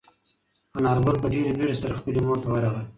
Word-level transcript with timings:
انارګل 0.77 1.15
په 1.21 1.27
ډېرې 1.31 1.51
بیړې 1.57 1.75
سره 1.81 1.93
خپلې 1.99 2.19
مور 2.25 2.37
ته 2.43 2.47
ورغی. 2.51 2.83